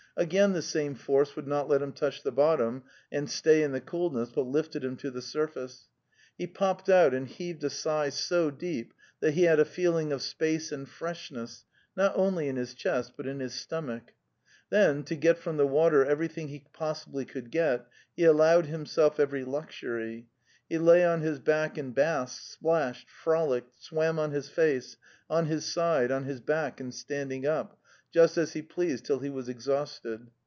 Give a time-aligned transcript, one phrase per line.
[0.17, 3.79] Again the same force would not let him touch the bottom and stay in the
[3.79, 5.87] cool ness, but lifted him to the surface.
[6.37, 10.21] He popped out and heaved a sigh so deep that he had a feeling of
[10.21, 11.63] space and freshness,
[11.95, 14.11] not only in his chest, but in his stomach.
[14.69, 19.17] Then, to get from the water every thing he possibly could get, he allowed himself
[19.17, 20.27] every luxury;
[20.69, 24.97] he lay on his back and basked, splashed, frolicked, swam on his face,
[25.29, 27.77] on his side, on his back and standing up—
[28.11, 30.27] just as he pleased till he was ex hausted.